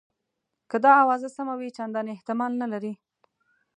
[0.69, 2.93] که دا آوازه سمه وي چنداني احتمال نه لري.